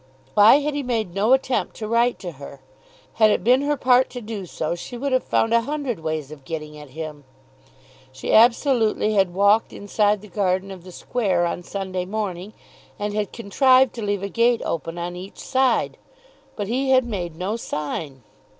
[0.33, 2.59] Why had he made no attempt to write to her?
[3.21, 6.31] Had it been her part to do so, she would have found a hundred ways
[6.31, 7.23] of getting at him.
[8.11, 12.53] She absolutely had walked inside the garden of the square on Sunday morning,
[12.97, 15.97] and had contrived to leave a gate open on each side.
[16.55, 18.23] But he had made no sign.